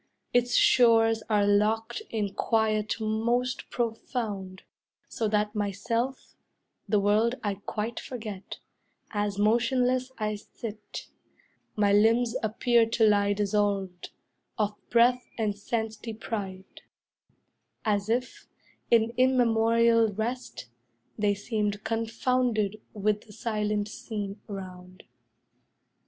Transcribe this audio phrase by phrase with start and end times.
[0.33, 4.63] Its shores are locked in quiet most profound;
[5.07, 6.33] So that myself,
[6.89, 8.57] the world I quite forget,
[9.11, 11.05] As motionless I sit;
[11.75, 14.09] my limbs appear To lie dissolved,
[14.57, 16.81] of breath and sense deprived;
[17.85, 18.47] As if,
[18.89, 20.65] in immemorial rest,
[21.15, 25.03] they seemed Confounded with the silent scene around.